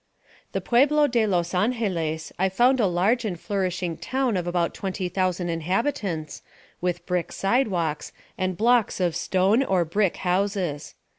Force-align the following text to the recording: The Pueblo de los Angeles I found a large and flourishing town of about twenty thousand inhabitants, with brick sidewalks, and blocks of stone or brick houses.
The 0.53 0.61
Pueblo 0.61 1.05
de 1.05 1.27
los 1.27 1.53
Angeles 1.53 2.33
I 2.39 2.49
found 2.49 2.79
a 2.79 2.87
large 2.87 3.23
and 3.23 3.39
flourishing 3.39 3.97
town 3.97 4.35
of 4.35 4.47
about 4.47 4.73
twenty 4.73 5.07
thousand 5.09 5.49
inhabitants, 5.49 6.41
with 6.81 7.05
brick 7.05 7.31
sidewalks, 7.31 8.11
and 8.35 8.57
blocks 8.57 8.99
of 8.99 9.15
stone 9.15 9.61
or 9.61 9.85
brick 9.85 10.17
houses. 10.17 10.95